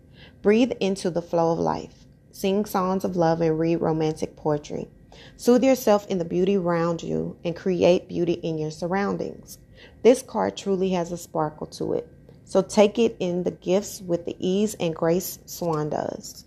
Breathe 0.43 0.73
into 0.81 1.09
the 1.09 1.23
flow 1.23 1.53
of 1.53 1.59
life. 1.59 2.05
Sing 2.31 2.67
songs 2.67 3.05
of 3.05 3.17
love 3.17 3.41
and 3.41 3.59
read 3.59 3.77
romantic 3.77 4.37
poetry. 4.37 4.91
Soothe 5.39 5.65
yourself 5.65 6.07
in 6.09 6.19
the 6.19 6.27
beauty 6.27 6.59
around 6.59 7.03
you 7.03 7.39
and 7.43 7.57
create 7.57 8.07
beauty 8.07 8.35
in 8.35 8.59
your 8.59 8.71
surroundings. 8.71 9.57
This 10.03 10.21
card 10.21 10.59
truly 10.59 10.91
has 10.91 11.11
a 11.11 11.17
sparkle 11.17 11.69
to 11.69 11.95
it. 11.95 12.07
So 12.45 12.61
take 12.61 12.99
it 12.99 13.17
in 13.19 13.45
the 13.45 13.51
gifts 13.51 14.03
with 14.03 14.27
the 14.27 14.37
ease 14.39 14.75
and 14.79 14.95
grace 14.95 15.39
Swan 15.47 15.89
does. 15.89 16.45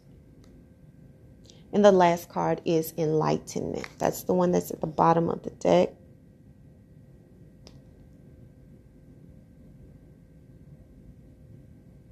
And 1.74 1.84
the 1.84 1.92
last 1.92 2.30
card 2.30 2.62
is 2.66 2.94
Enlightenment. 2.98 3.88
That's 4.00 4.24
the 4.24 4.34
one 4.34 4.52
that's 4.52 4.72
at 4.72 4.82
the 4.82 4.88
bottom 4.88 5.30
of 5.30 5.44
the 5.44 5.50
deck. 5.52 5.90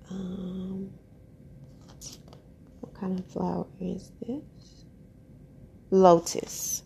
Um, 0.10 0.92
what 2.82 2.94
kind 2.94 3.20
of 3.20 3.26
flower 3.28 3.66
is 3.80 4.12
this? 4.22 4.86
Lotus. 5.90 6.84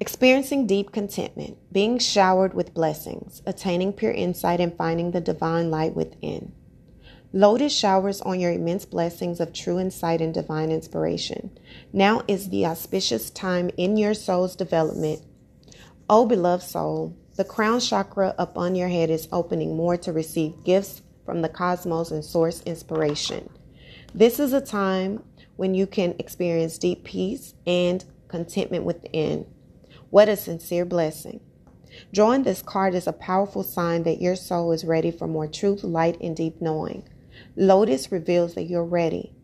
Experiencing 0.00 0.66
deep 0.66 0.92
contentment, 0.92 1.58
being 1.72 1.98
showered 1.98 2.54
with 2.54 2.72
blessings, 2.72 3.42
attaining 3.46 3.92
pure 3.92 4.12
insight, 4.12 4.58
and 4.58 4.74
finding 4.74 5.10
the 5.10 5.20
divine 5.20 5.70
light 5.70 5.94
within. 5.94 6.52
Lotus 7.32 7.72
showers 7.72 8.20
on 8.22 8.40
your 8.40 8.50
immense 8.50 8.84
blessings 8.84 9.38
of 9.38 9.52
true 9.52 9.78
insight 9.78 10.20
and 10.20 10.34
divine 10.34 10.72
inspiration. 10.72 11.56
Now 11.92 12.22
is 12.26 12.48
the 12.48 12.66
auspicious 12.66 13.30
time 13.30 13.70
in 13.76 13.96
your 13.96 14.14
soul's 14.14 14.56
development. 14.56 15.22
O 16.08 16.26
beloved 16.26 16.64
soul, 16.64 17.16
the 17.36 17.44
crown 17.44 17.78
chakra 17.78 18.34
upon 18.36 18.74
your 18.74 18.88
head 18.88 19.10
is 19.10 19.28
opening 19.30 19.76
more 19.76 19.96
to 19.98 20.12
receive 20.12 20.64
gifts 20.64 21.02
from 21.24 21.40
the 21.40 21.48
cosmos 21.48 22.10
and 22.10 22.24
source 22.24 22.62
inspiration. 22.62 23.48
This 24.12 24.40
is 24.40 24.52
a 24.52 24.60
time 24.60 25.22
when 25.54 25.72
you 25.72 25.86
can 25.86 26.16
experience 26.18 26.78
deep 26.78 27.04
peace 27.04 27.54
and 27.64 28.04
contentment 28.26 28.82
within. 28.82 29.46
What 30.10 30.28
a 30.28 30.36
sincere 30.36 30.84
blessing. 30.84 31.38
Drawing 32.12 32.42
this 32.42 32.62
card 32.62 32.96
is 32.96 33.06
a 33.06 33.12
powerful 33.12 33.62
sign 33.62 34.02
that 34.02 34.20
your 34.20 34.34
soul 34.34 34.72
is 34.72 34.84
ready 34.84 35.12
for 35.12 35.28
more 35.28 35.46
truth, 35.46 35.84
light, 35.84 36.20
and 36.20 36.34
deep 36.34 36.60
knowing. 36.60 37.04
Lotus 37.56 38.12
reveals 38.12 38.54
that 38.54 38.64
you're 38.64 38.84
ready. 38.84 39.34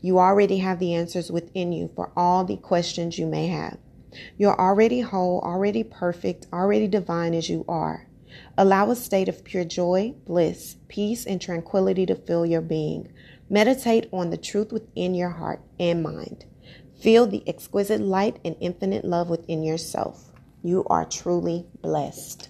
You 0.00 0.18
already 0.18 0.58
have 0.58 0.78
the 0.78 0.94
answers 0.94 1.30
within 1.30 1.72
you 1.72 1.90
for 1.94 2.12
all 2.16 2.44
the 2.44 2.56
questions 2.56 3.18
you 3.18 3.26
may 3.26 3.48
have. 3.48 3.78
You're 4.38 4.58
already 4.58 5.00
whole, 5.00 5.40
already 5.40 5.84
perfect, 5.84 6.46
already 6.52 6.88
divine 6.88 7.34
as 7.34 7.48
you 7.48 7.64
are. 7.68 8.06
Allow 8.56 8.90
a 8.90 8.96
state 8.96 9.28
of 9.28 9.44
pure 9.44 9.64
joy, 9.64 10.14
bliss, 10.24 10.76
peace, 10.88 11.26
and 11.26 11.40
tranquility 11.40 12.06
to 12.06 12.14
fill 12.14 12.46
your 12.46 12.60
being. 12.60 13.12
Meditate 13.48 14.08
on 14.12 14.30
the 14.30 14.36
truth 14.36 14.72
within 14.72 15.14
your 15.14 15.30
heart 15.30 15.60
and 15.78 16.02
mind. 16.02 16.44
Feel 17.00 17.26
the 17.26 17.42
exquisite 17.48 18.00
light 18.00 18.38
and 18.44 18.56
infinite 18.60 19.04
love 19.04 19.28
within 19.28 19.62
yourself. 19.62 20.32
You 20.62 20.84
are 20.88 21.04
truly 21.04 21.66
blessed. 21.82 22.48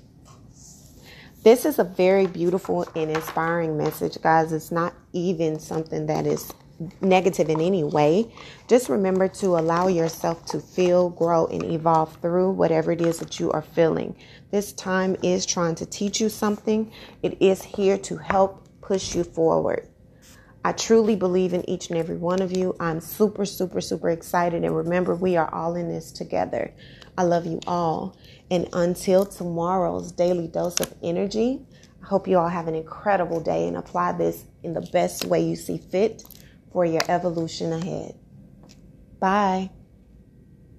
This 1.43 1.65
is 1.65 1.79
a 1.79 1.85
very 1.85 2.27
beautiful 2.27 2.87
and 2.95 3.11
inspiring 3.11 3.79
message, 3.79 4.21
guys. 4.21 4.53
It's 4.53 4.71
not 4.71 4.93
even 5.15 5.59
something 5.59 6.05
that 6.05 6.27
is 6.27 6.53
negative 7.01 7.49
in 7.49 7.63
any 7.63 7.83
way. 7.83 8.31
Just 8.69 8.91
remember 8.91 9.27
to 9.27 9.57
allow 9.57 9.87
yourself 9.89 10.45
to 10.47 10.61
feel, 10.61 11.09
grow, 11.09 11.47
and 11.47 11.65
evolve 11.65 12.15
through 12.21 12.51
whatever 12.51 12.93
it 12.93 13.01
is 13.01 13.21
that 13.21 13.41
you 13.41 13.51
are 13.53 13.63
feeling. 13.63 14.15
This 14.51 14.75
time 14.75 15.17
is 15.23 15.47
trying 15.47 15.77
to 15.77 15.87
teach 15.87 16.21
you 16.21 16.29
something, 16.29 16.93
it 17.23 17.41
is 17.41 17.63
here 17.63 17.97
to 17.97 18.19
help 18.19 18.69
push 18.83 19.15
you 19.15 19.25
forward. 19.25 19.89
I 20.63 20.73
truly 20.73 21.17
believe 21.17 21.55
in 21.55 21.69
each 21.71 21.89
and 21.89 21.99
every 21.99 22.19
one 22.19 22.43
of 22.43 22.55
you. 22.55 22.77
I'm 22.79 23.01
super, 23.01 23.47
super, 23.47 23.81
super 23.81 24.11
excited. 24.11 24.63
And 24.63 24.77
remember, 24.77 25.15
we 25.15 25.39
are 25.39 25.53
all 25.55 25.75
in 25.75 25.89
this 25.89 26.13
together. 26.13 26.75
I 27.17 27.23
love 27.23 27.47
you 27.47 27.61
all. 27.67 28.15
And 28.51 28.69
until 28.73 29.25
tomorrow's 29.25 30.11
daily 30.13 30.49
dose 30.49 30.81
of 30.81 30.93
energy, 31.03 31.61
I 32.03 32.07
hope 32.07 32.27
you 32.27 32.39
all 32.39 32.49
have 32.49 32.67
an 32.67 32.75
incredible 32.75 33.41
day 33.41 33.69
and 33.69 33.77
apply 33.77 34.13
this 34.13 34.45
in 34.63 34.75
the 34.75 34.89
best 34.93 35.25
way 35.25 35.41
you 35.41 35.55
see 35.55 35.79
fit 35.79 36.25
for 36.73 36.85
your 36.85 37.03
evolution 37.09 37.73
ahead. 37.73 38.15
Bye. 39.21 39.71